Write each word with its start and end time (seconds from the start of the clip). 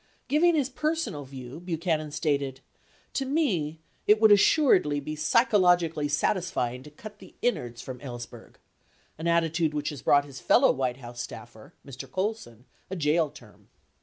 Giving 0.27 0.55
his 0.55 0.67
personal 0.71 1.25
view, 1.25 1.59
Buchanan 1.59 2.09
stated, 2.09 2.61
"To 3.13 3.23
me 3.23 3.77
it 4.07 4.19
would 4.19 4.31
assuredly 4.31 4.99
be 4.99 5.15
psychologically 5.15 6.07
satisfying 6.07 6.81
to 6.81 6.89
cut 6.89 7.19
the 7.19 7.35
innards 7.43 7.83
from 7.83 7.99
Ellsberg," 7.99 8.55
an 9.19 9.27
attitude 9.27 9.75
which 9.75 9.89
has 9.89 10.01
brought 10.01 10.25
his 10.25 10.39
fellow 10.41 10.71
White 10.71 10.97
House 10.97 11.21
staffer, 11.21 11.75
Mr. 11.85 12.09
Colson, 12.09 12.65
a 12.89 12.95
jail 12.95 13.29
term. 13.29 13.67